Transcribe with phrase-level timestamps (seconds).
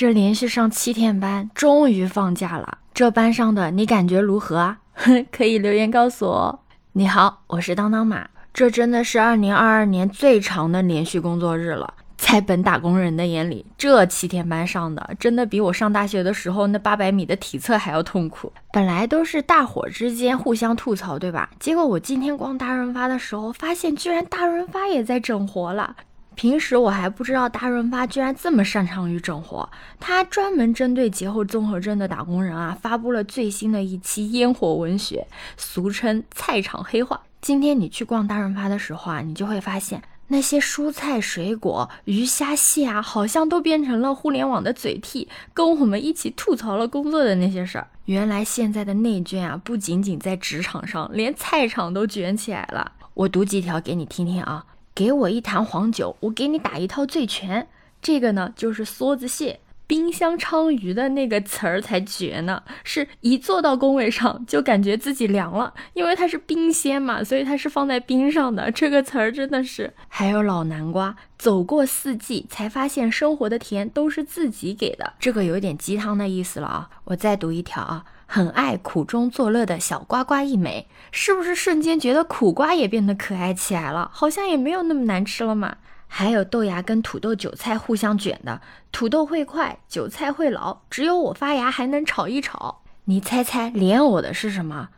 [0.00, 2.78] 这连续上七天班，终于放假了。
[2.94, 4.78] 这班上的你感觉如何啊？
[5.30, 6.60] 可以留言告诉我。
[6.92, 8.26] 你好，我是当当马。
[8.54, 11.92] 这真的是二零二二年最长的连续工作日了。
[12.16, 18.50] 在本打工人的眼里，这七天班上的真的比我上大学的时候那八百米的体测还要痛苦。
[18.72, 21.50] 本来都是大伙之间互相吐槽，对吧？
[21.60, 25.96] 结果我今天逛大润发的时候，发现居然大润发也在整活了。
[26.40, 29.68] 平时我还不知道大润发居然这么擅长于整活，
[30.00, 35.26] 他专门针对节后综合症的打工人啊，发布了最新的一期烟火文学，
[35.58, 37.20] 俗称菜场黑话。
[37.42, 47.86] 今天你去逛大润发的时候啊，你就会发现那些蔬菜、水果、鱼虾蟹啊，好像都变成了互联网的嘴替，跟我们一起吐槽了工作的那些事儿。
[48.06, 52.92] 原来现在的内卷啊，不仅仅在职场上，连菜场都卷起来了。
[53.12, 54.64] 我读几条给你听听啊。
[54.94, 57.68] 给我一坛黄酒，我给你打一套醉拳。
[58.02, 68.70] 这个呢，就是梭子蟹、冰箱鲳鱼的那个词儿才绝呢，是一坐到工位上就感觉自己凉了，因为它是冰鲜嘛，所以它是放在冰上的。
[68.70, 69.92] 这个词儿真的是。
[70.06, 76.88] 还有老南瓜，走过四季才发现生活的甜都是自己给的，这个有点鸡汤的意思了啊。
[77.06, 78.04] 我再读一条啊。
[78.32, 84.08] 很爱苦中作乐的小瓜瓜一枚，是不是瞬间觉得苦瓜也变得可爱起来了？
[84.14, 85.78] 好像也没有那么难吃了嘛。
[86.12, 92.82] 还有豆芽跟土豆、韭菜互相卷的，土豆会快，韭菜会老，只有我发芽还能炒一炒。
[93.04, 94.88] 你猜猜莲藕的是什么？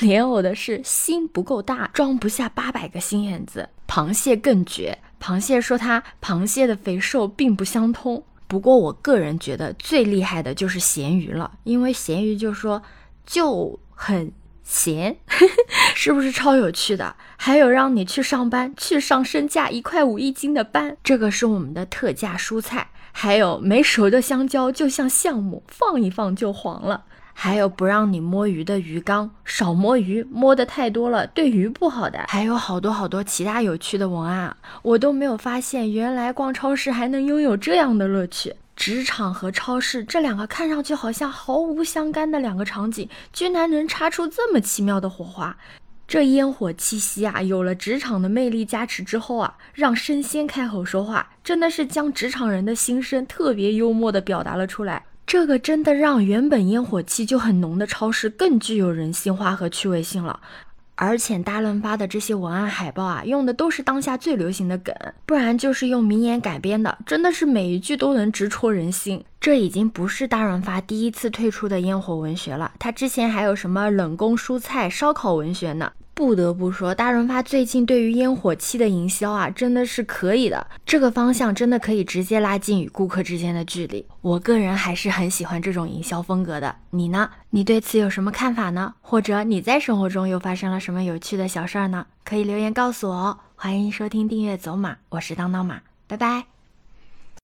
[0.00, 3.70] 莲藕的是心不够大，装不下八百个心眼子。
[3.88, 8.22] 螃蟹更绝，螃蟹说它螃蟹的肥瘦并不相通。
[8.46, 12.82] 不过我个人觉得最厉害的就是咸鱼了，因为咸鱼就说
[13.24, 14.30] 就很
[14.68, 15.16] 咸，
[15.96, 17.16] 是不是超有趣的？
[17.38, 22.88] 还有让你去上班，去上身价一块五一斤的班，这个是我们的特价蔬菜。
[23.10, 27.04] 还有没熟的香蕉，就像橡木，放一放就黄了。
[27.32, 32.26] 还有不让你摸鱼的鱼缸，少摸鱼，摸的太多了对鱼不好的。
[32.28, 38.54] 还有好多好多其他有趣的文案，我都没有发现，原来逛超市还能拥有这样的乐趣。
[38.78, 45.58] 职场和超市这两个看上去好像毫无相干的两个场景，居然能擦出这么奇妙的火花。
[46.06, 55.04] 这烟火气息啊，有了职场的魅力加持之后啊，让生鲜开口说话，真的是将职场人的心声特别幽默的表达了出来。
[55.26, 60.38] 这个真的让原本烟火气就很浓的超市更具有人性化和趣味性了。
[61.00, 64.92] 而且大润发的这些文案海报啊，用的都是当下最流行的梗，
[65.24, 69.24] 不然就是用名言改编的，真的是每一句都能直戳人心。
[69.40, 75.92] 这已经不是大润发第一次推出的烟火文学了，他之前还有什么冷宫蔬菜烧烤文学呢？
[76.18, 80.66] 不得不说，大润发最近对于烟火气的营销啊，真的是可以的。
[80.84, 84.04] 这个方向真的可以直接拉近与顾客之间的距离。
[84.20, 86.74] 我个人还是很喜欢这种营销风格的。
[86.90, 87.30] 你呢？
[87.50, 88.94] 你对此有什么看法呢？
[89.00, 92.04] 或者你在生活中又发生了什么有趣的小事儿呢？
[92.24, 93.38] 可以留言告诉我哦。
[93.54, 96.57] 欢迎收听、订阅走马，我是当当马，拜拜。